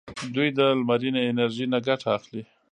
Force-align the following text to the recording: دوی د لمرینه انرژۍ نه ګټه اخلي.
دوی 0.35 0.49
د 0.57 0.59
لمرینه 0.77 1.21
انرژۍ 1.29 1.65
نه 1.73 1.79
ګټه 1.87 2.07
اخلي. 2.17 2.43